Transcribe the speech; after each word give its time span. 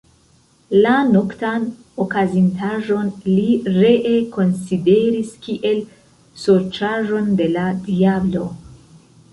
La 0.85 0.93
noktan 1.09 1.67
okazintaĵon 2.05 3.11
li 3.27 3.45
ree 3.77 4.15
konsideris 4.39 5.35
kiel 5.47 5.85
sorĉaĵon 6.47 7.31
de 7.43 7.53
la 7.57 7.69
diablo. 7.89 8.51